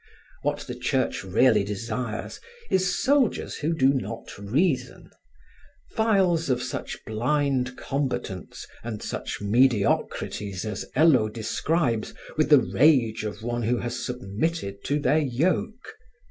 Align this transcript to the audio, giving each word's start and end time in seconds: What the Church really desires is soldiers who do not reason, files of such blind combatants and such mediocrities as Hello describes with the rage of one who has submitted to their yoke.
What 0.41 0.61
the 0.61 0.73
Church 0.73 1.23
really 1.23 1.63
desires 1.63 2.39
is 2.71 2.97
soldiers 3.03 3.57
who 3.57 3.71
do 3.71 3.93
not 3.93 4.35
reason, 4.39 5.11
files 5.91 6.49
of 6.49 6.59
such 6.63 7.05
blind 7.05 7.77
combatants 7.77 8.65
and 8.83 9.03
such 9.03 9.41
mediocrities 9.41 10.65
as 10.65 10.89
Hello 10.95 11.29
describes 11.29 12.15
with 12.35 12.49
the 12.49 12.61
rage 12.61 13.23
of 13.23 13.43
one 13.43 13.61
who 13.61 13.77
has 13.77 14.03
submitted 14.03 14.83
to 14.85 14.97
their 14.97 15.19
yoke. 15.19 15.93